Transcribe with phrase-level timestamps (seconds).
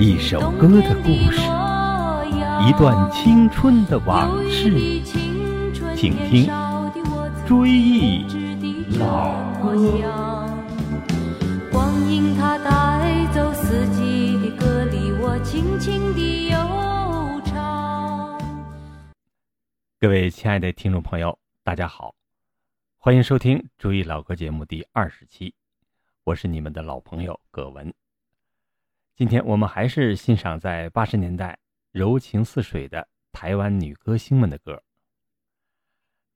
[0.00, 1.40] 一首歌的故事，
[2.64, 4.70] 一段青春的往事，
[5.96, 6.46] 请听
[7.44, 8.22] 《追忆
[8.96, 9.74] 老歌》。
[11.72, 16.56] 光阴它带走四季的歌里，我轻轻地悠
[17.44, 18.40] 唱。
[19.98, 22.14] 各位亲爱的听众朋友，大家好，
[22.98, 25.52] 欢迎收听《追忆老歌》节目第二十期，
[26.22, 27.92] 我是你们的老朋友葛文。
[29.18, 31.58] 今天我们还是欣赏在八十年代
[31.90, 34.80] 柔情似水的台湾女歌星们的歌。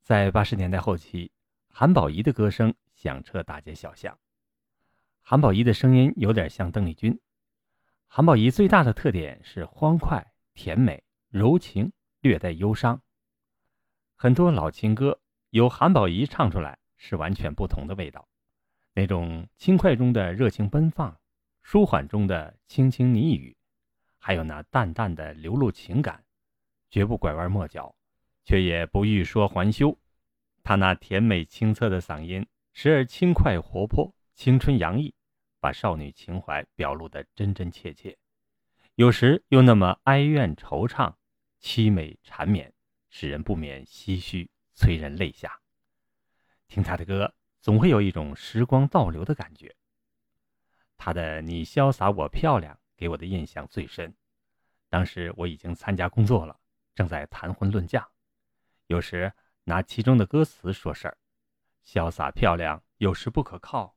[0.01, 1.31] 在八十年代后期，
[1.69, 4.19] 韩宝仪的歌声响彻大街小巷。
[5.21, 7.17] 韩宝仪的声音有点像邓丽君。
[8.09, 13.01] 韩宝仪最大的特点是欢快、甜美、柔情，略带忧伤。
[14.17, 18.27] 很多老情歌由韩宝仪唱出来是完全不同的味道，
[18.93, 21.17] 那种轻快中的热情奔放。
[21.63, 23.57] 舒缓中的轻轻呢语，
[24.19, 26.25] 还有那淡淡的流露情感，
[26.91, 27.95] 绝不拐弯抹角，
[28.45, 29.97] 却也不欲说还休。
[30.63, 35.15] 他那甜美清澈的嗓音，时而轻快活泼、青春洋溢，
[35.61, 38.17] 把少女情怀表露得真真切切；
[38.97, 41.15] 有时又那么哀怨惆怅、
[41.61, 42.73] 凄美缠绵，
[43.09, 45.61] 使人不免唏嘘，催人泪下。
[46.69, 49.75] 听他的歌，总会有一种时光倒流的感觉。
[51.05, 54.15] 他的“你潇洒我漂亮”给我的印象最深。
[54.89, 56.57] 当时我已经参加工作了，
[56.95, 58.09] 正在谈婚论嫁，
[58.87, 59.33] 有时
[59.65, 61.19] 拿其中的歌词说事儿
[61.85, 63.97] ：“潇洒漂亮有时不可靠，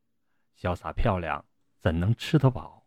[0.58, 1.45] 潇洒漂亮
[1.78, 2.84] 怎能吃得饱？”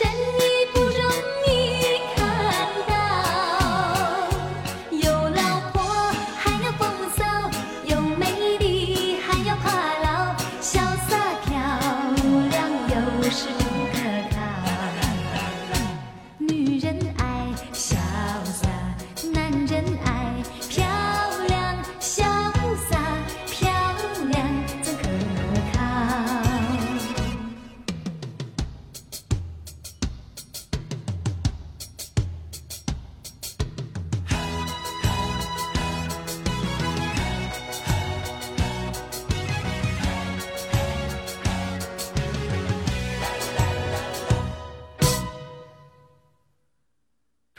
[0.00, 0.49] 漂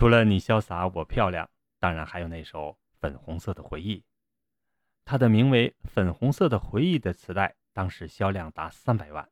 [0.01, 2.69] 除了你潇洒我漂亮，当然还有那首
[2.99, 3.99] 《粉红色的回忆》。
[5.05, 9.29] 他的名为《粉红色的回忆》的磁带，当时销量达三百万，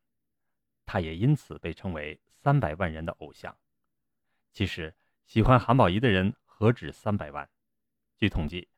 [0.86, 3.57] 他也因此被称为三百万人的偶像。
[4.51, 4.94] 其实，
[5.25, 7.50] 喜欢韩宝仪的人何止三百万？
[8.16, 8.69] 据统计，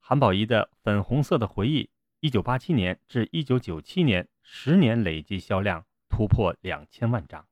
[0.00, 1.84] 韩宝仪的《粉红色的回忆》
[2.20, 7.46] 一九八七年至一九九七年十年累计销量突破两千万张。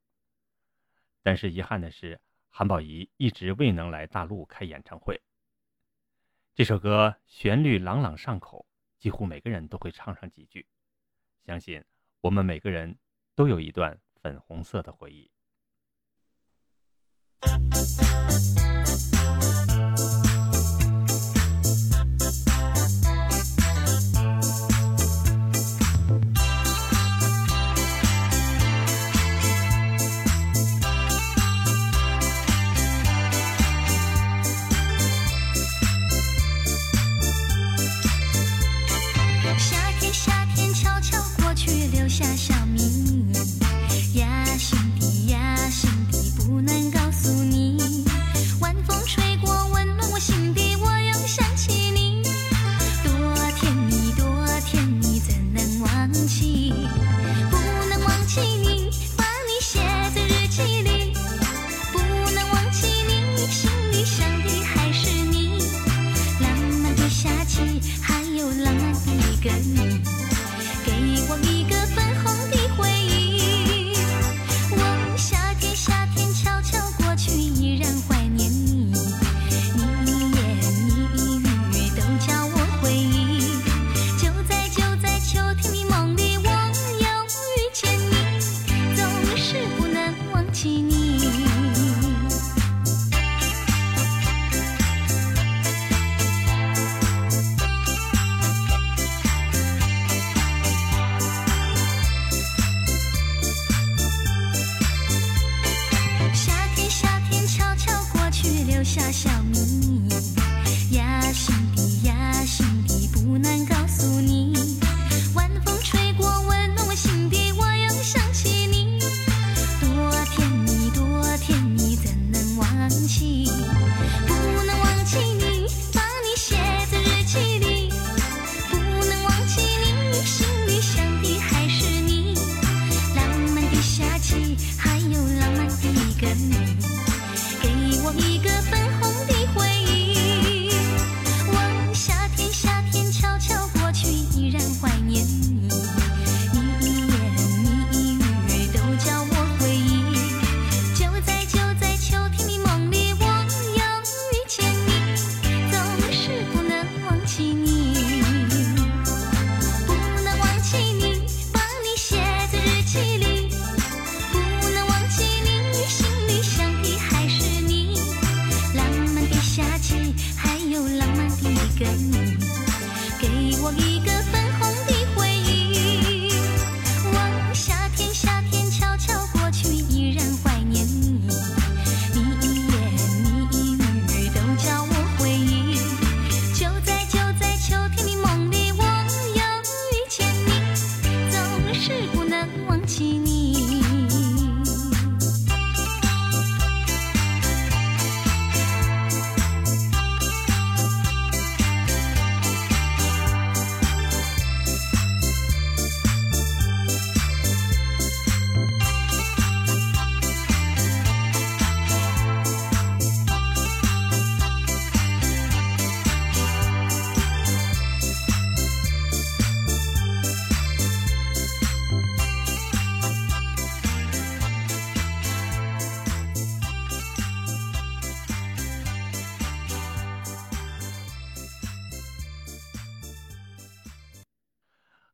[1.23, 2.19] 但是遗憾的是，
[2.55, 5.23] 韩宝仪一直未能来大陆开演唱会。
[6.55, 8.67] 这首歌旋律朗朗上口。
[8.99, 10.65] 几乎每个人都会唱上几句，
[11.45, 11.83] 相信
[12.21, 12.97] 我们每个人
[13.35, 15.29] 都有一段粉红色的回忆。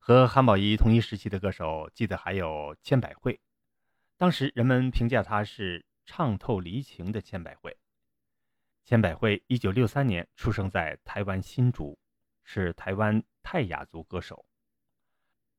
[0.08, 3.38] 和韩宝仪同一时期的歌手，记得还有千百惠。
[4.16, 7.76] 当时人们评价她是唱透离情的千百惠。
[8.86, 11.98] 千百惠一九六三年出生在台湾新竹，
[12.42, 14.46] 是台湾泰雅族歌手。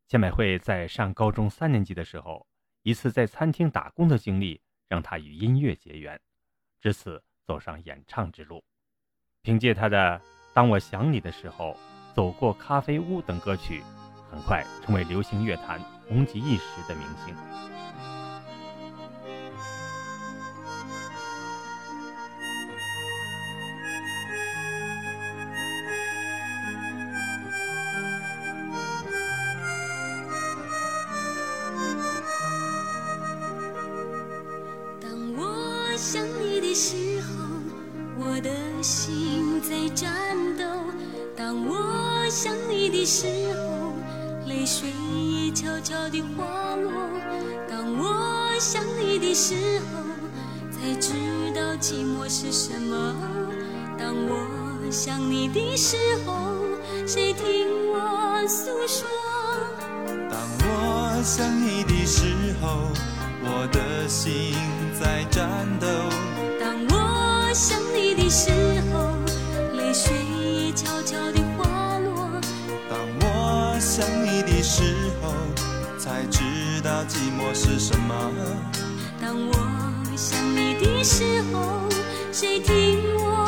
[0.08, 2.48] 千百惠在上高中三年级的时候，
[2.82, 6.20] 一次在餐厅打工的经历让她与音乐结缘，
[6.82, 8.64] 至此走上演唱之路。
[9.44, 10.20] 凭借她的
[10.56, 11.74] 《当我想你的时候》
[12.16, 13.84] 《走过咖啡屋》等歌曲。
[14.32, 17.36] 很快成为流行乐坛红极一时的明星。
[35.02, 37.28] 当我想你的时候，
[38.20, 38.50] 我的
[38.84, 40.64] 心在颤抖。
[41.36, 43.49] 当我想你的时候。
[45.90, 46.92] 悄悄地滑落。
[47.68, 49.56] 当我想你的时
[49.92, 49.98] 候，
[50.70, 51.14] 才知
[51.56, 53.16] 道寂寞是什么。
[53.98, 56.54] 当我想你的时候，
[57.08, 59.08] 谁听我诉说？
[60.30, 62.92] 当我想你的时候，
[63.42, 64.54] 我的心
[64.94, 65.88] 在颤抖。
[66.60, 68.52] 当我想你的时
[68.94, 69.10] 候，
[69.76, 72.40] 泪水也悄悄地滑落。
[72.88, 74.99] 当我想你的时候，
[76.10, 78.16] 才知道寂寞是什么。
[79.22, 79.54] 当我
[80.18, 81.24] 想你的时
[81.54, 81.88] 候，
[82.34, 83.46] 谁听我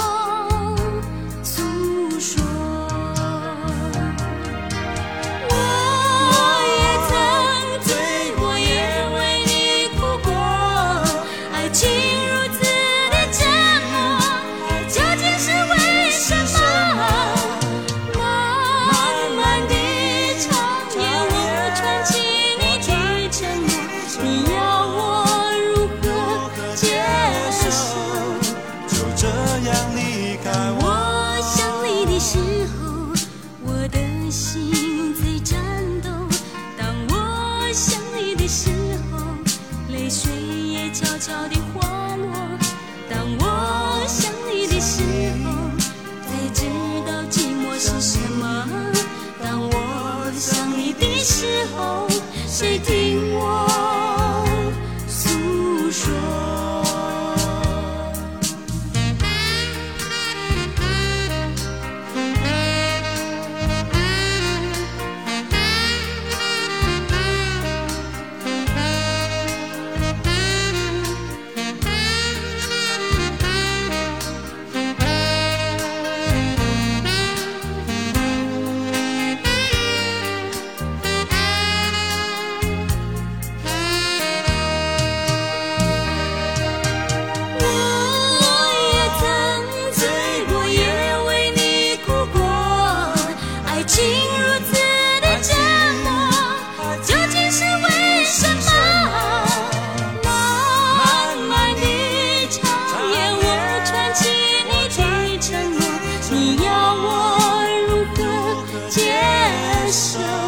[109.21, 110.40] 何接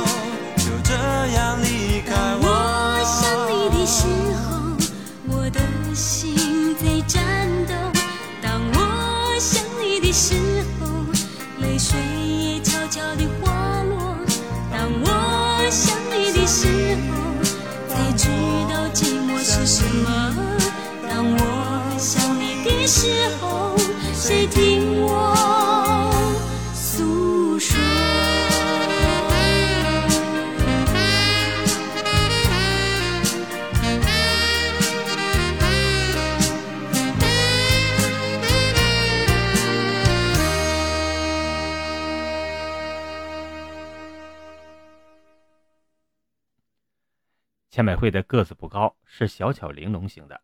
[47.73, 50.39] 千百惠的个子不高，是小巧玲珑型的。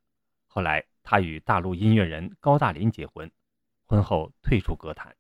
[0.47, 3.29] 后来，她与大陆音乐人高大林结婚，
[3.85, 5.15] 婚后退出歌坛。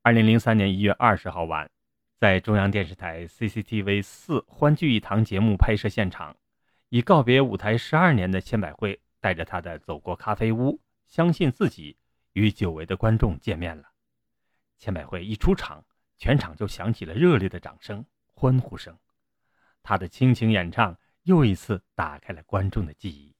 [0.00, 1.70] 二零零三年一月二十号晚，
[2.16, 6.34] 在中央电视台 CCTV 四欢聚一堂节目拍摄现场，
[6.88, 10.76] 已告别舞台十二年的千百惠，带着她的《走过咖啡屋》，
[11.08, 11.98] 相信自己，
[12.32, 13.90] 与久违的观众见面了。
[14.78, 15.84] 千百惠一出场，
[16.16, 18.02] 全场就响起了热烈的掌声、
[18.32, 18.96] 欢呼声。
[19.84, 23.31] 她的倾情演唱又一次打开了观众的记忆。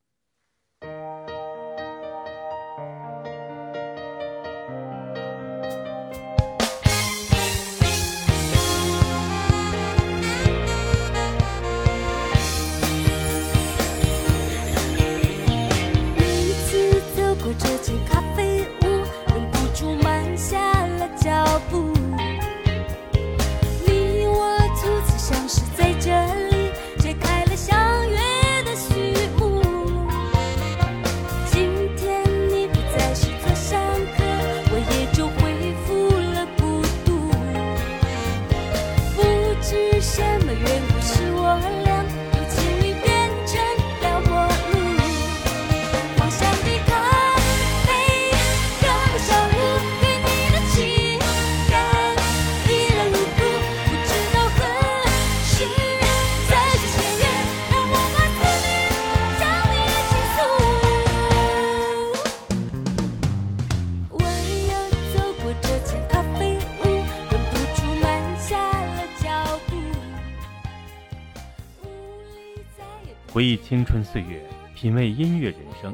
[73.42, 74.40] 回忆青春岁月，
[74.72, 75.92] 品味音乐人生。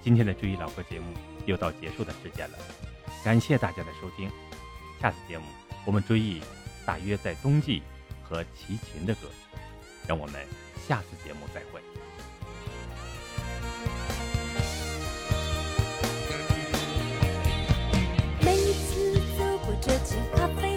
[0.00, 1.06] 今天的追忆老歌节目
[1.44, 2.58] 又到结束的时间了，
[3.24, 4.30] 感谢大家的收听。
[5.02, 5.44] 下次节目
[5.84, 6.40] 我们追忆
[6.86, 7.82] 大约在冬季
[8.22, 9.28] 和齐秦的歌，
[10.06, 10.46] 让我们
[10.86, 11.80] 下次节目再会。
[18.40, 20.73] 每次走过这家咖啡。